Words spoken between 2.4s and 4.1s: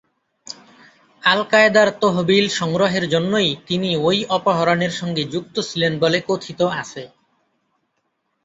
সংগ্রহের জন্যই তিনি